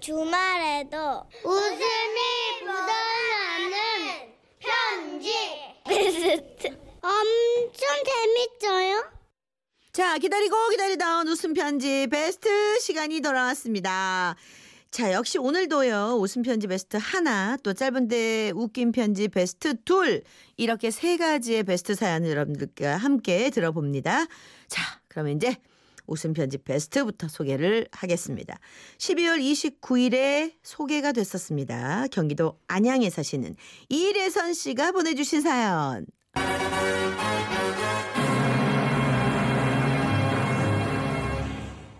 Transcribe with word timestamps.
주말에도 0.00 1.24
웃음이 1.44 2.20
묻어나는 2.60 4.34
편지 4.58 5.32
베스트 5.86 6.68
엄청 7.00 7.88
재밌어요. 8.04 9.10
자, 9.92 10.18
기다리고 10.18 10.68
기다리던 10.70 11.28
웃음 11.28 11.54
편지 11.54 12.06
베스트 12.08 12.80
시간이 12.80 13.20
돌아왔습니다. 13.20 14.36
자, 14.90 15.12
역시 15.12 15.38
오늘도요. 15.38 16.18
웃음 16.20 16.42
편지 16.42 16.66
베스트 16.66 16.96
하나, 17.00 17.56
또 17.62 17.74
짧은데 17.74 18.52
웃긴 18.54 18.92
편지 18.92 19.28
베스트 19.28 19.74
둘, 19.84 20.22
이렇게 20.56 20.90
세 20.90 21.16
가지의 21.16 21.64
베스트 21.64 21.94
사연을 21.94 22.30
여러분들과 22.30 22.96
함께 22.96 23.50
들어봅니다. 23.50 24.26
자, 24.68 24.82
그러면 25.08 25.36
이제 25.36 25.56
웃음 26.06 26.32
편지 26.32 26.58
베스트부터 26.58 27.28
소개를 27.28 27.88
하겠습니다. 27.92 28.58
12월 28.98 29.40
29일에 29.80 30.54
소개가 30.62 31.12
됐었습니다. 31.12 32.06
경기도 32.10 32.58
안양에 32.68 33.08
사시는 33.10 33.56
이래선 33.88 34.54
씨가 34.54 34.92
보내주신 34.92 35.40
사연. 35.40 36.06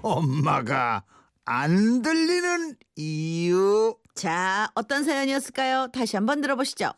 엄마가 0.03 1.05
안 1.45 2.03
들리는 2.03 2.75
이유. 2.97 3.97
자, 4.15 4.71
어떤 4.75 5.05
사연이었을까요? 5.05 5.89
다시 5.93 6.17
한번 6.17 6.41
들어보시죠. 6.41 6.91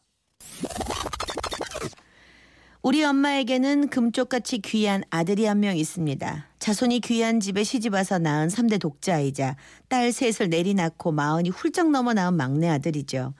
우리 2.82 3.02
엄마에게는 3.02 3.88
금쪽같이 3.88 4.58
귀한 4.58 5.02
아들이 5.10 5.44
한 5.46 5.58
명 5.60 5.76
있습니다. 5.76 6.46
자손이 6.66 6.98
귀한 6.98 7.38
집에 7.38 7.62
시집와서 7.62 8.18
낳은 8.18 8.48
3대 8.48 8.80
독자이자 8.80 9.54
딸 9.86 10.10
셋을 10.10 10.50
내리 10.50 10.74
낳고 10.74 11.12
마흔이 11.12 11.50
훌쩍 11.50 11.92
넘어 11.92 12.12
낳은 12.12 12.34
막내 12.34 12.68
아들이죠. 12.68 13.34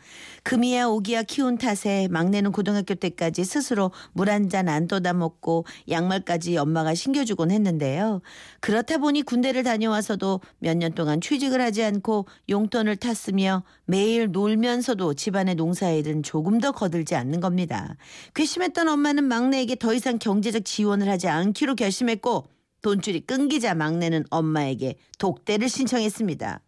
금이야 0.45 0.87
오기야 0.87 1.25
키운 1.25 1.59
탓에 1.59 2.07
막내는 2.09 2.53
고등학교 2.53 2.95
때까지 2.95 3.43
스스로 3.45 3.91
물 4.13 4.29
한 4.29 4.49
잔 4.49 4.69
안 4.69 4.87
떠다 4.87 5.13
먹고 5.13 5.65
양말까지 5.91 6.57
엄마가 6.57 6.95
신겨주곤 6.95 7.51
했는데요. 7.51 8.21
그렇다 8.61 8.99
보니 8.99 9.23
군대를 9.23 9.65
다녀와서도 9.65 10.41
몇 10.61 10.77
년 10.77 10.93
동안 10.93 11.21
취직을 11.21 11.61
하지 11.61 11.83
않고 11.83 12.27
용돈을 12.49 12.95
탔으며 12.95 13.65
매일 13.87 14.31
놀면서도 14.31 15.15
집안의 15.15 15.57
농사일은 15.57 16.23
조금 16.23 16.61
더 16.61 16.71
거들지 16.71 17.17
않는 17.17 17.41
겁니다. 17.41 17.97
괘씸했던 18.35 18.87
엄마는 18.87 19.25
막내에게 19.25 19.75
더 19.75 19.93
이상 19.95 20.21
경제적 20.21 20.65
지원을 20.65 21.09
하지 21.09 21.27
않기로 21.27 21.75
결심했고 21.75 22.56
돈줄이 22.87 23.19
끊기자 23.23 23.75
막내는 23.75 24.23
엄마에게 24.31 24.95
독대를 25.19 25.69
신청했습니다. 25.69 26.61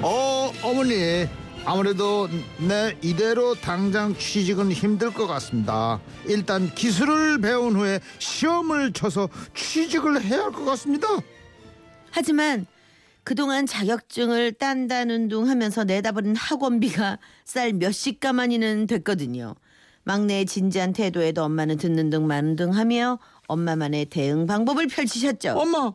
어, 0.00 0.52
어머니. 0.62 1.26
아무래도 1.64 2.28
내 2.58 2.96
이대로 3.02 3.56
당장 3.56 4.16
취직은 4.16 4.70
힘들 4.70 5.12
것 5.12 5.26
같습니다. 5.26 6.00
일단 6.26 6.72
기술을 6.72 7.40
배운 7.40 7.74
후에 7.74 7.98
시험을 8.20 8.92
쳐서 8.92 9.28
취직을 9.54 10.22
해야 10.22 10.44
할 10.44 10.52
것 10.52 10.64
같습니다. 10.64 11.08
하지만 12.12 12.66
그동안 13.24 13.66
자격증을 13.66 14.52
딴다는 14.52 15.26
둥 15.26 15.48
하면서 15.48 15.82
내다버린 15.82 16.36
학원비가 16.36 17.18
쌀 17.44 17.72
몇십 17.72 18.20
가마니는 18.20 18.86
됐거든요. 18.86 19.56
막내의 20.04 20.46
진지한 20.46 20.92
태도에도 20.92 21.44
엄마는 21.44 21.76
듣는 21.76 22.10
둥 22.10 22.26
마는 22.26 22.56
둥 22.56 22.74
하며 22.74 23.20
엄마만의 23.48 24.06
대응 24.06 24.46
방법을 24.46 24.86
펼치셨죠. 24.88 25.50
엄마, 25.56 25.92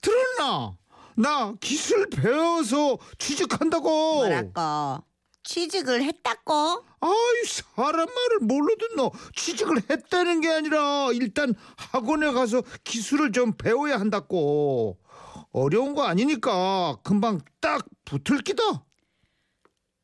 들었나? 0.00 0.76
나 1.16 1.54
기술 1.60 2.08
배워서 2.10 2.98
취직한다고. 3.18 3.88
뭐랄까 4.16 5.02
취직을 5.44 6.02
했다고? 6.02 6.84
아이 7.00 7.44
사람 7.46 8.06
말을 8.06 8.38
뭘로 8.42 8.74
듣노 8.76 9.12
취직을 9.34 9.82
했다는 9.88 10.40
게 10.40 10.50
아니라 10.50 11.10
일단 11.12 11.54
학원에 11.76 12.32
가서 12.32 12.62
기술을 12.84 13.30
좀 13.32 13.52
배워야 13.56 13.98
한다고 14.00 14.98
어려운 15.52 15.94
거 15.94 16.02
아니니까 16.02 16.98
금방 17.04 17.40
딱 17.60 17.86
붙을 18.04 18.40
기다 18.42 18.62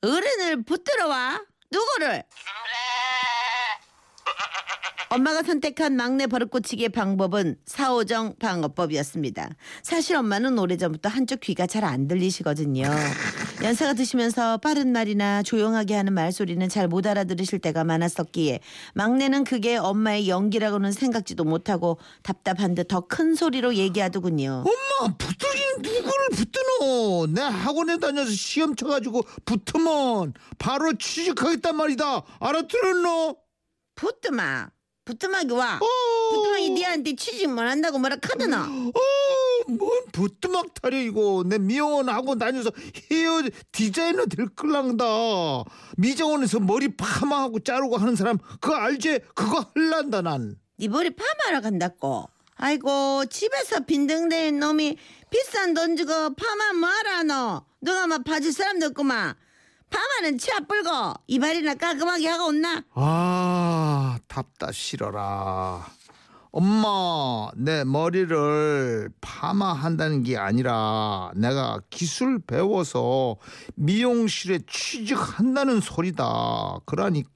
어른을 0.03 0.63
붙들어 0.65 1.09
와 1.09 1.41
누구를? 1.71 2.23
엄마가 5.13 5.43
선택한 5.43 5.95
막내 5.95 6.27
버릇고치기의 6.27 6.89
방법은 6.89 7.57
사오정 7.67 8.37
방어법이었습니다. 8.39 9.51
사실 9.83 10.17
엄마는 10.17 10.59
오래전부터 10.59 11.11
한쪽 11.11 11.41
귀가 11.41 11.67
잘 11.67 11.85
안 11.85 12.09
들리시거든요. 12.09 12.85
연세가 13.63 13.93
드시면서 13.93 14.57
빠른 14.59 14.93
말이나 14.93 15.43
조용하게 15.43 15.97
하는 15.97 16.15
말소리는 16.15 16.67
잘 16.71 16.89
못 16.89 17.07
알아들으실 17.07 17.59
때가 17.59 17.85
많았었기에 17.85 18.61
막내는 18.95 19.45
그게 19.45 19.77
엄마의 19.77 20.29
연기라고는 20.31 20.93
생각지도 20.93 21.45
못하고 21.45 21.99
답답한 22.23 22.75
듯 22.75 22.89
더 22.89 23.03
큰 23.03 23.35
소리로 23.35 23.75
얘기하더군요. 23.75 24.65
엄마 24.65 25.15
붙들기는 25.19 25.83
누구를 25.83 26.29
붙드노 26.37 27.27
내 27.35 27.43
학원에 27.43 27.99
다녀서 27.99 28.31
시험 28.31 28.75
쳐가지고 28.77 29.23
붙으면 29.45 30.33
바로 30.59 30.95
취직하겠단 30.97 31.77
말이다 31.77 32.23
알아들었노 32.41 33.37
부뚜막 33.97 34.71
부뚜막이 35.05 35.53
와 35.53 35.79
어, 35.83 36.35
부뚜막이 36.35 36.71
니한테 36.71 37.17
취직 37.17 37.49
못 37.49 37.61
한다고 37.61 37.99
뭐라 37.99 38.17
카드나. 38.17 38.63
어, 38.65 38.93
뭔 39.69 40.05
부뚜막 40.13 40.75
타려 40.81 40.97
이거. 40.99 41.43
내 41.47 41.59
미용원 41.59 42.09
학원 42.09 42.39
다녀서 42.39 42.71
헤어 43.11 43.43
디자이너 43.73 44.27
될 44.27 44.47
끌랑다. 44.55 45.05
미정원에서 45.97 46.61
머리 46.61 46.97
파마하고 46.97 47.61
자르고 47.61 47.97
하는 47.97 48.15
사람 48.15 48.39
그거 48.61 48.75
알지? 48.75 49.21
그거 49.35 49.67
할란다 49.75 50.23
난. 50.23 50.57
네 50.79 50.89
머리 50.89 51.11
파마하러 51.11 51.61
간다고? 51.63 52.29
아이고 52.57 53.25
집에서 53.27 53.81
빈둥대는 53.81 54.61
놈이 54.61 54.97
비싼 55.31 55.75
돈 55.75 55.97
주고 55.97 56.13
파마 56.35 56.73
뭐하라 56.75 57.23
너 57.25 57.65
너가 57.81 58.07
막 58.07 58.23
봐줄 58.23 58.53
사람도 58.53 58.87
없구만 58.87 59.35
파마는 59.93 60.39
치아 60.39 60.59
뿔고 60.61 61.15
이발이나 61.27 61.75
깔끔하게 61.75 62.27
하고 62.29 62.47
온나 62.47 62.83
아, 62.95 64.19
답다 64.29 64.73
싫어라. 64.73 65.87
엄마, 66.55 67.49
내 67.57 67.83
머리를 67.85 69.09
파마한다는 69.23 70.23
게 70.23 70.37
아니라 70.37 71.31
내가 71.35 71.81
기술 71.89 72.41
배워서 72.47 73.37
미용실에 73.75 74.59
취직한다는 74.69 75.81
소리다. 75.81 76.81
그러니까 76.85 77.31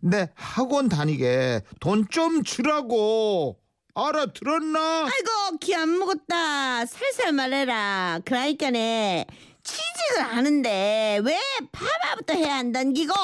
내 0.00 0.30
학원 0.34 0.88
다니게 0.88 1.60
돈 1.80 2.06
좀 2.10 2.42
주라고. 2.42 3.58
알아들었나? 3.94 5.02
아이고 5.02 5.58
기안 5.60 5.98
먹었다 5.98 6.86
살살 6.86 7.32
말해라 7.34 8.20
그러니까네 8.24 9.26
취직을 9.62 10.22
하는데 10.36 11.20
왜 11.24 11.38
파마부터 11.72 12.34
해야 12.34 12.56
한단 12.56 12.92
기고? 12.92 13.12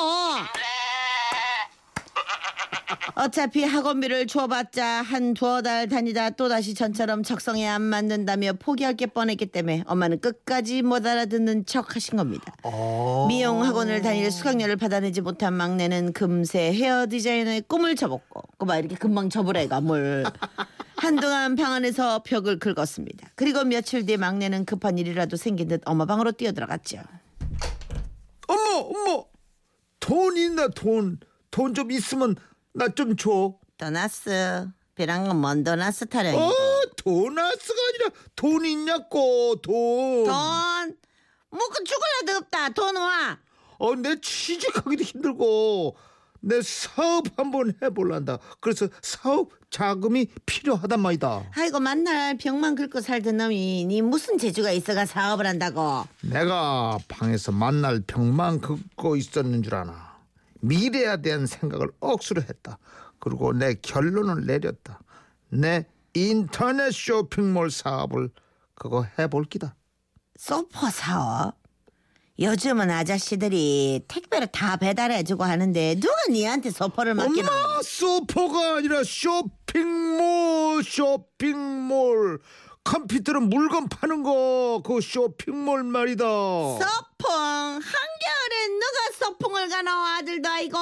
어차피 3.14 3.64
학원비를 3.64 4.26
줘봤자 4.28 5.02
한 5.02 5.34
두어 5.34 5.60
달 5.60 5.88
다니다 5.88 6.30
또다시 6.30 6.74
전처럼 6.74 7.24
적성에 7.24 7.66
안 7.66 7.82
맞는다며 7.82 8.52
포기할 8.52 8.94
게 8.94 9.06
뻔했기 9.06 9.46
때문에 9.46 9.82
엄마는 9.86 10.20
끝까지 10.20 10.82
못 10.82 11.04
알아듣는 11.04 11.66
척 11.66 11.96
하신 11.96 12.16
겁니다. 12.16 12.54
어. 12.62 13.26
미용 13.28 13.64
학원을 13.64 14.02
다닐 14.02 14.30
수강료를 14.30 14.76
받아내지 14.76 15.20
못한 15.20 15.54
막내는 15.54 16.12
금세 16.12 16.72
헤어 16.72 17.06
디자이너의 17.08 17.62
꿈을 17.62 17.96
접었고 17.96 18.42
꼬마 18.56 18.78
이렇게 18.78 18.94
금방 18.94 19.28
접으래가. 19.30 19.80
뭘 19.80 20.24
한동안 21.00 21.54
방 21.56 21.72
안에서 21.72 22.22
벽을 22.22 22.58
긁었습니다. 22.58 23.30
그리고 23.36 23.64
며칠 23.64 24.04
뒤 24.04 24.16
막내는 24.16 24.64
급한 24.64 24.98
일이라도 24.98 25.36
생긴 25.36 25.68
듯 25.68 25.80
엄마 25.84 26.04
방으로 26.06 26.32
뛰어들어갔죠. 26.32 26.98
엄마, 28.48 28.76
엄마. 28.78 29.22
돈 30.00 30.36
있나 30.36 30.68
돈. 30.68 31.18
돈 31.50 31.74
좀 31.74 31.90
있으면 31.90 32.36
나 32.72 32.88
좀 32.88 33.16
줘. 33.16 33.54
떠났어. 33.78 34.66
배랑은 34.94 35.40
먼 35.40 35.62
떠났어 35.64 36.06
타령이. 36.06 36.36
어, 36.36 36.50
도나스가 36.96 37.80
아니라 37.88 38.10
돈 38.34 38.64
있냐고 38.66 39.56
돈. 39.62 40.24
돈 40.24 40.96
먹고 41.50 41.74
죽을라도 41.84 42.38
없다. 42.44 42.70
돈 42.70 42.96
와. 42.96 43.38
어, 43.78 43.94
내 43.94 44.20
취직하기도 44.20 45.02
힘들고 45.04 45.96
내 46.40 46.60
사업 46.62 47.26
한번 47.36 47.72
해볼란다. 47.82 48.38
그래서 48.60 48.88
사업 49.02 49.50
자금이 49.70 50.28
필요하단 50.46 51.00
말이다. 51.00 51.50
아이고 51.56 51.80
만날 51.80 52.36
벽만 52.38 52.74
긁고 52.74 53.00
살던 53.00 53.36
놈이 53.36 53.84
니 53.86 54.02
무슨 54.02 54.38
재주가 54.38 54.70
있어가 54.70 55.04
사업을 55.04 55.46
한다고. 55.46 56.04
내가 56.22 56.98
방에서 57.08 57.52
만날 57.52 58.00
벽만 58.06 58.60
긋고 58.60 59.16
있었는 59.16 59.62
줄 59.62 59.74
아나. 59.74 60.16
미래에 60.60 61.20
대한 61.22 61.46
생각을 61.46 61.88
억수로 62.00 62.42
했다. 62.42 62.78
그리고 63.18 63.52
내 63.52 63.74
결론을 63.74 64.46
내렸다. 64.46 65.00
내 65.50 65.86
인터넷 66.14 66.92
쇼핑몰 66.92 67.70
사업을 67.70 68.30
그거 68.74 69.06
해볼 69.18 69.44
기다. 69.44 69.74
소포 70.36 70.88
사업? 70.90 71.57
요즘은 72.40 72.88
아저씨들이 72.90 74.04
택배로 74.06 74.46
다 74.46 74.76
배달해주고 74.76 75.42
하는데 75.42 75.96
누가 75.98 76.14
니한테 76.30 76.70
소포를 76.70 77.14
맡기나? 77.14 77.48
엄마 77.50 77.82
소포가 77.82 78.76
아니라 78.76 79.02
쇼핑몰 79.04 80.82
쇼핑몰. 80.84 82.38
컴퓨터는 82.84 83.48
물건 83.50 83.88
파는 83.88 84.22
거 84.22 84.80
그 84.84 85.00
쇼핑몰 85.00 85.82
말이다. 85.82 86.24
소풍? 86.24 87.28
한겨울엔 87.28 88.78
누가 88.78 89.26
소풍을 89.26 89.68
가노 89.68 89.90
아들도 89.90 90.48
아이고 90.48 90.78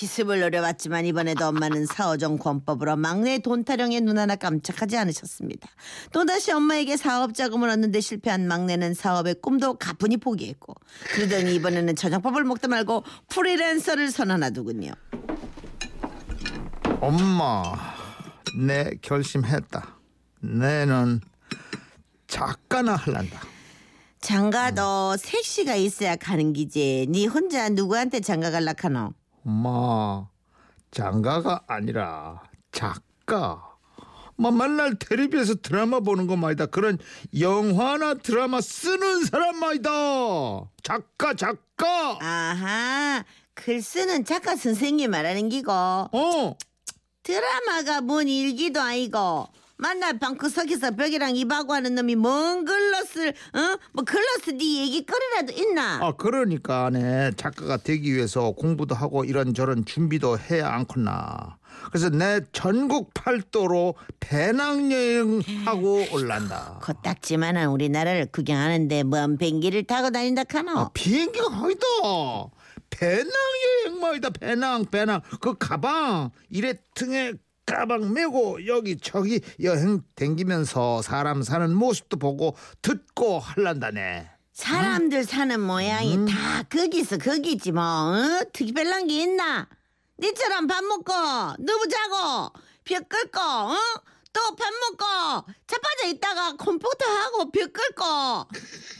기습을 0.00 0.40
노려봤지만 0.40 1.04
이번에도 1.04 1.46
엄마는 1.48 1.84
사오정 1.84 2.38
권법으로 2.38 2.96
막내 2.96 3.38
돈 3.38 3.64
타령에 3.64 4.00
눈 4.00 4.16
하나 4.16 4.34
깜짝하지 4.34 4.96
않으셨습니다. 4.96 5.68
또다시 6.10 6.52
엄마에게 6.52 6.96
사업 6.96 7.34
자금을 7.34 7.68
얻는데 7.68 8.00
실패한 8.00 8.48
막내는 8.48 8.94
사업의 8.94 9.36
꿈도 9.42 9.74
가뿐히 9.74 10.16
포기했고 10.16 10.74
그러더니 11.12 11.54
이번에는 11.56 11.96
저녁밥을 11.96 12.44
먹다 12.44 12.68
말고 12.68 13.04
프리랜서를 13.28 14.10
선언하더군요. 14.10 14.92
엄마 17.02 17.62
내 18.58 18.92
결심했다 19.02 19.98
내는 20.40 21.20
작가나 22.26 22.96
할란다 22.96 23.38
장가도 24.22 25.16
색시가 25.18 25.74
있어야 25.76 26.16
가는 26.16 26.54
기지. 26.54 27.06
네 27.10 27.26
혼자 27.26 27.68
누구한테 27.68 28.20
장가 28.20 28.50
갈라 28.50 28.72
카노? 28.72 29.12
엄마 29.44 30.26
장가가 30.90 31.64
아니라 31.66 32.42
작가. 32.72 33.66
뭐 34.36 34.50
맨날 34.50 34.98
텔레비에서 34.98 35.56
드라마 35.56 36.00
보는 36.00 36.26
거 36.26 36.36
말이다. 36.36 36.66
그런 36.66 36.98
영화나 37.38 38.14
드라마 38.14 38.60
쓰는 38.60 39.24
사람 39.24 39.56
말이다. 39.56 39.90
작가 40.82 41.34
작가. 41.34 42.18
아하, 42.20 43.24
글 43.54 43.82
쓰는 43.82 44.24
작가 44.24 44.56
선생님 44.56 45.10
말하는 45.10 45.48
기고. 45.50 45.70
어. 45.72 46.56
드라마가 47.22 48.00
뭔 48.00 48.28
일기도 48.28 48.80
아니고 48.80 49.46
만날 49.80 50.18
방 50.18 50.36
구석에서 50.36 50.90
벽이랑 50.90 51.36
입하고 51.36 51.72
하는 51.72 51.94
놈이 51.94 52.14
뭔 52.14 52.66
쓸, 53.06 53.30
어? 53.30 53.78
뭐 53.92 54.04
글로 54.04 54.24
쓸네 54.44 54.62
얘기 54.62 55.06
거리라도 55.06 55.52
있나? 55.52 56.00
아 56.02 56.12
그러니까 56.16 56.90
내 56.90 57.30
작가가 57.34 57.78
되기 57.78 58.14
위해서 58.14 58.50
공부도 58.50 58.94
하고 58.94 59.24
이런저런 59.24 59.86
준비도 59.86 60.38
해야 60.38 60.68
않겠나 60.74 61.56
그래서 61.88 62.10
내 62.10 62.40
전국 62.52 63.14
팔도로 63.14 63.94
배낭여행하고 64.20 66.08
올란다 66.12 66.78
코딱지만한 66.82 67.68
우리나라를 67.70 68.26
구경하는데 68.26 69.02
뭔 69.04 69.38
뱅기를 69.38 69.84
타고 69.84 70.10
다닌다 70.10 70.44
카노? 70.44 70.78
아, 70.78 70.90
비행기가 70.92 71.46
아니다 71.46 71.86
배낭여행 72.90 74.00
말이다 74.00 74.30
배낭 74.30 74.84
배낭 74.84 75.22
그 75.40 75.56
가방 75.56 76.30
이래 76.50 76.74
등에 76.94 77.32
가방 77.70 78.12
메고 78.12 78.66
여기 78.66 78.98
저기 78.98 79.40
여행 79.62 80.02
댕기면서 80.16 81.02
사람 81.02 81.42
사는 81.42 81.72
모습도 81.72 82.18
보고 82.18 82.56
듣고 82.82 83.38
할란다네 83.38 84.28
사람들 84.52 85.22
사는 85.24 85.60
모양이 85.60 86.16
음. 86.16 86.26
다 86.26 86.64
거기서 86.64 87.18
거기지 87.18 87.70
뭐 87.70 87.82
어? 87.82 88.40
특별한 88.52 89.06
게 89.06 89.22
있나? 89.22 89.68
니처럼 90.18 90.66
밥 90.66 90.82
먹고 90.82 91.12
누구 91.60 91.88
자고 91.88 92.52
벽 92.84 93.08
끌고 93.08 93.40
어? 93.40 93.76
또 94.32 94.40
밥 94.56 94.68
먹고 94.72 95.52
자빠져 95.66 96.08
있다가 96.14 96.56
컴퓨터 96.56 97.04
하고 97.06 97.50
벽 97.50 97.72
끌고. 97.72 98.04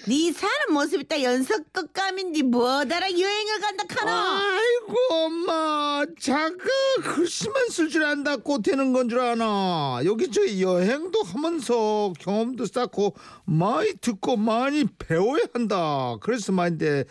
네 0.09 0.33
사는 0.33 0.73
모습이 0.73 1.07
딱 1.07 1.23
연속 1.23 1.73
끝감인데 1.73 2.43
뭐다라 2.43 3.11
여행을 3.13 3.61
간다 3.61 3.85
카노. 3.89 4.11
아이고 4.11 4.97
엄마. 5.11 6.05
작가 6.21 6.65
글씨만 7.03 7.69
쓸 7.71 7.89
줄 7.89 8.05
안다고 8.05 8.61
되는 8.63 8.93
건 8.93 9.09
줄 9.09 9.21
아나. 9.21 10.01
여기 10.05 10.31
저 10.31 10.41
여행도 10.61 11.23
하면서 11.23 12.13
경험도 12.19 12.67
쌓고 12.67 13.15
많이 13.45 13.95
듣고 14.01 14.37
많이 14.37 14.85
배워야 14.99 15.43
한다. 15.53 16.17
그래서 16.21 16.53
말인데 16.53 17.05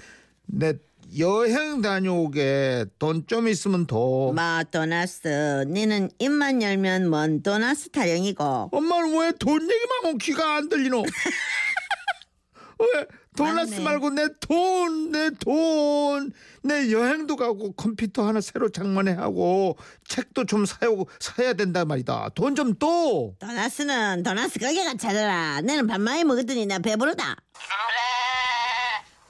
내 0.45 0.73
여행 1.17 1.81
다녀오게 1.81 2.85
돈 2.99 3.25
좀 3.27 3.47
있으면 3.47 3.87
더. 3.87 4.31
마 4.33 4.63
도나스 4.63 5.65
니는 5.67 6.09
입만 6.19 6.61
열면 6.61 7.09
뭔 7.09 7.41
도나스 7.41 7.89
타령이고. 7.89 8.69
엄마는 8.71 9.17
왜 9.19 9.31
돈 9.39 9.61
얘기만 9.61 9.89
하면 10.03 10.17
귀가 10.19 10.55
안 10.57 10.69
들리노? 10.69 11.03
왜 12.79 13.05
도나스 13.35 13.71
맞네. 13.71 13.83
말고 13.83 14.09
내 14.11 14.27
돈 14.39 15.11
내 15.11 15.31
돈. 15.39 16.31
내 16.63 16.91
여행도 16.91 17.35
가고 17.37 17.71
컴퓨터 17.73 18.27
하나 18.27 18.39
새로 18.41 18.69
장만해 18.69 19.13
하고 19.13 19.77
책도 20.07 20.45
좀 20.45 20.65
사요 20.65 21.05
사야 21.19 21.53
된단 21.53 21.87
말이다. 21.87 22.29
돈 22.35 22.55
좀 22.55 22.75
또. 22.77 23.35
도나스는 23.39 24.23
도나스 24.23 24.59
가게가 24.59 24.95
찾아라. 24.95 25.61
내는 25.61 25.87
밥 25.87 25.99
많이 25.99 26.23
먹었더니 26.23 26.65
나 26.67 26.79
배부르다 26.79 27.35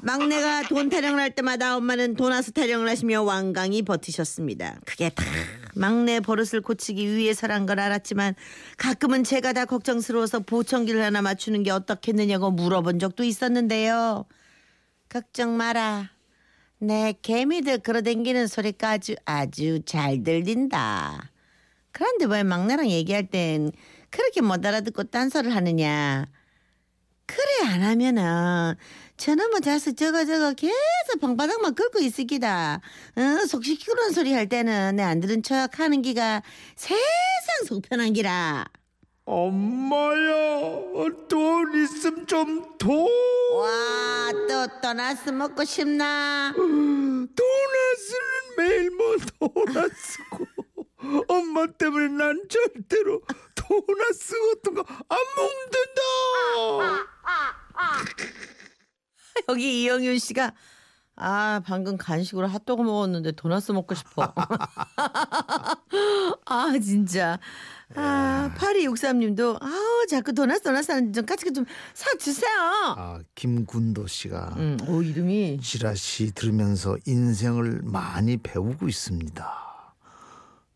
막내가 0.01 0.63
돈 0.63 0.89
타령을 0.89 1.19
할 1.19 1.31
때마다 1.31 1.75
엄마는 1.75 2.15
도나스 2.15 2.53
타령을 2.53 2.87
하시며 2.87 3.21
완강히 3.21 3.81
버티셨습니다. 3.81 4.79
그게 4.85 5.09
다 5.09 5.25
막내 5.75 6.21
버릇을 6.21 6.61
고치기 6.61 7.15
위해서란 7.15 7.65
걸 7.65 7.79
알았지만 7.79 8.35
가끔은 8.77 9.25
제가 9.25 9.51
다 9.51 9.65
걱정스러워서 9.65 10.39
보청기를 10.39 11.03
하나 11.03 11.21
맞추는 11.21 11.63
게 11.63 11.71
어떻겠느냐고 11.71 12.49
물어본 12.51 12.99
적도 12.99 13.23
있었는데요. 13.23 14.25
걱정 15.09 15.57
마라. 15.57 16.09
내 16.77 17.13
개미들 17.21 17.79
끌어당기는 17.79 18.47
소리가 18.47 18.91
아주 18.91 19.15
아주 19.25 19.81
잘 19.85 20.23
들린다. 20.23 21.29
그런데 21.91 22.25
왜 22.25 22.43
막내랑 22.43 22.89
얘기할 22.89 23.29
땐 23.29 23.71
그렇게 24.11 24.39
못 24.39 24.65
알아듣고 24.65 25.03
딴소리를 25.05 25.53
하느냐. 25.53 26.27
안 27.61 27.81
하면은 27.83 28.75
저놈의 29.17 29.61
자식 29.61 29.97
저거 29.97 30.25
저거 30.25 30.53
계속 30.53 31.19
방바닥만 31.21 31.75
긁고 31.75 31.99
있을 31.99 32.25
기다. 32.25 32.79
어, 33.15 33.45
속 33.47 33.63
시키는 33.65 34.11
소리 34.11 34.33
할 34.33 34.47
때는 34.47 34.95
내 34.95 35.03
안 35.03 35.19
들은 35.19 35.43
척 35.43 35.79
하는 35.79 36.01
기가 36.01 36.41
세상 36.75 37.65
속편한 37.67 38.13
기라. 38.13 38.65
엄마야 39.25 40.79
돈 41.29 41.83
있음 41.83 42.25
좀더 42.25 42.89
와, 43.53 44.31
또 44.47 44.67
도나스 44.81 45.29
먹고 45.29 45.63
싶나? 45.65 46.51
도나스는 46.55 47.35
매일 48.57 48.89
뭐 48.89 49.15
도나스고 49.39 50.45
엄마 51.27 51.67
때문에 51.67 52.07
난 52.07 52.41
절대로 52.49 53.21
도나스 53.53 54.33
같은 54.63 54.73
거 54.73 54.83
안 55.09 55.17
먹는다 55.35 56.01
여기 59.59 59.81
이영윤 59.83 60.19
씨가 60.19 60.53
아 61.17 61.61
방금 61.65 61.97
간식으로 61.97 62.47
핫도그 62.47 62.81
먹었는데 62.81 63.33
도나스 63.33 63.73
먹고 63.73 63.93
싶어. 63.93 64.33
아 66.45 66.71
진짜. 66.81 67.37
아 67.93 68.55
8263님도 68.57 69.61
아우 69.61 70.05
자꾸 70.09 70.31
도나스 70.31 70.61
도나스 70.61 70.91
하는데 70.93 71.11
좀 71.11 71.25
같이 71.25 71.51
좀 71.51 71.65
사주세요. 71.93 72.49
아 72.95 73.19
김군도 73.35 74.07
씨가 74.07 74.53
음, 74.57 74.77
오 74.87 75.01
이름이 75.01 75.59
지라시 75.61 76.31
들으면서 76.33 76.95
인생을 77.05 77.81
많이 77.83 78.37
배우고 78.37 78.87
있습니다. 78.87 79.93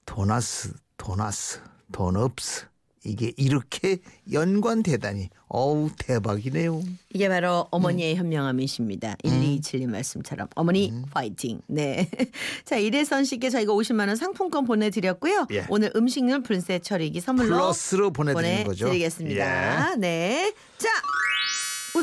도나스, 0.05 0.73
도나스, 0.97 1.61
돈 1.93 2.15
없스 2.15 2.65
이게 3.05 3.33
이렇게 3.37 3.97
연관되다니 4.31 5.29
어우 5.47 5.89
대박이네요. 5.97 6.81
이게 7.13 7.29
바로 7.29 7.67
어머니의 7.71 8.15
현명함이십니다. 8.15 9.15
1227님 9.23 9.89
말씀처럼 9.89 10.47
어머니 10.55 10.93
파이팅. 11.11 11.61
네. 11.67 12.09
자 12.65 12.77
이래선 12.77 13.25
씨께 13.25 13.49
저희가 13.49 13.73
50만 13.73 14.07
원 14.07 14.15
상품권 14.15 14.65
보내드렸고요. 14.65 15.47
예. 15.51 15.65
오늘 15.69 15.91
음식물 15.95 16.41
분쇄 16.43 16.79
처리기 16.79 17.19
선물로 17.19 17.55
플러스로 17.55 18.11
보내드리는 18.11 18.63
거죠. 18.63 18.85
보내드리겠습니다. 18.85 19.91
예. 19.91 19.95
네. 19.97 20.53
자. 20.77 20.89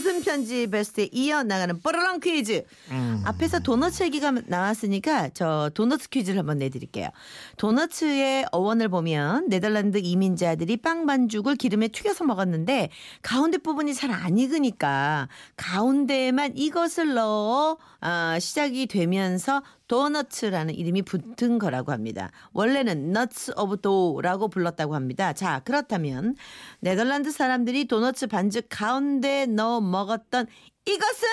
웃음 0.00 0.22
편지 0.22 0.66
베스트에 0.66 1.10
이어 1.12 1.42
나가는 1.42 1.78
뽀로롱 1.78 2.20
퀴즈. 2.20 2.64
음. 2.90 3.22
앞에서 3.26 3.58
도너츠 3.60 4.02
얘기가 4.04 4.32
나왔으니까 4.46 5.28
저 5.34 5.70
도너츠 5.74 6.08
퀴즈를 6.08 6.38
한번 6.38 6.56
내드릴게요. 6.56 7.10
도너츠의 7.58 8.46
어원을 8.50 8.88
보면 8.88 9.50
네덜란드 9.50 9.98
이민자들이 9.98 10.78
빵 10.78 11.04
반죽을 11.04 11.56
기름에 11.56 11.88
튀겨서 11.88 12.24
먹었는데 12.24 12.88
가운데 13.22 13.58
부분이 13.58 13.94
잘 13.94 14.10
안 14.10 14.38
익으니까 14.38 15.28
가운데에만 15.56 16.56
이것을 16.56 17.14
넣어 17.14 17.78
아, 18.00 18.38
시작이 18.40 18.86
되면서 18.86 19.62
도너츠라는 19.90 20.72
이름이 20.72 21.02
붙은 21.02 21.58
거라고 21.58 21.90
합니다. 21.90 22.30
원래는 22.52 23.10
nuts 23.10 23.52
of 23.56 23.78
dough라고 23.78 24.46
불렀다고 24.46 24.94
합니다. 24.94 25.32
자, 25.32 25.62
그렇다면 25.64 26.36
네덜란드 26.78 27.32
사람들이 27.32 27.88
도너츠 27.88 28.28
반죽 28.28 28.66
가운데 28.68 29.46
넣어 29.46 29.80
먹었던 29.80 30.46
이것은 30.86 31.28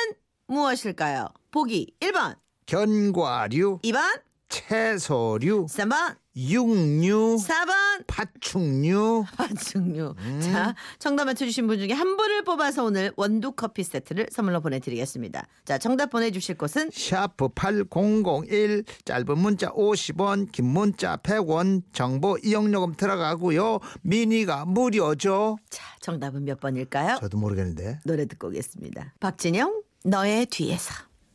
무엇일까요? 0.47 1.27
보기 1.51 1.93
1번, 1.99 2.35
견과류, 2.65 3.81
2번, 3.83 4.21
채소류, 4.49 5.67
3번, 5.67 6.17
육류, 6.37 7.37
4번, 7.37 8.05
파충류. 8.05 9.25
파충류. 9.35 10.13
자, 10.39 10.75
정답 10.99 11.25
맞춰주신 11.25 11.65
분 11.65 11.79
중에 11.79 11.93
한 11.93 12.15
분을 12.15 12.43
뽑아서 12.43 12.83
오늘 12.83 13.11
원두 13.15 13.53
커피 13.53 13.83
세트를 13.83 14.27
선물로 14.31 14.61
보내드리겠습니다. 14.61 15.47
자, 15.65 15.79
정답 15.79 16.11
보내주실 16.11 16.55
곳은 16.59 16.91
샤프 16.93 17.49
8001 17.55 18.83
짧은 19.03 19.37
문자 19.39 19.71
50원 19.71 20.51
긴 20.51 20.65
문자 20.67 21.17
100원 21.17 21.81
정보 21.91 22.37
이용요금 22.43 22.95
들어가고요 22.95 23.79
미니가 24.03 24.65
무료죠 24.65 25.57
자, 25.71 25.83
정답은 26.01 26.45
몇 26.45 26.59
번일까요? 26.59 27.17
저도 27.19 27.37
모르겠는데 27.39 27.99
노래 28.05 28.27
듣고 28.27 28.49
오겠습니다. 28.49 29.15
박진영, 29.19 29.81
너의 30.03 30.45
뒤에서. 30.45 31.06